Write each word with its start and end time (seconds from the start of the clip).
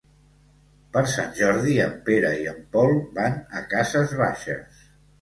Per 0.97 1.03
Sant 1.15 1.29
Jordi 1.41 1.77
en 1.85 1.95
Pere 2.09 2.33
i 2.41 2.49
en 2.55 2.59
Pol 2.79 2.97
van 3.21 3.39
a 3.57 3.65
Cases 3.77 4.21
Baixes. 4.27 4.87